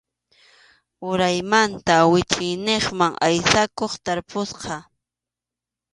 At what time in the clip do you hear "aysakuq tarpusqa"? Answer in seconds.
3.27-4.75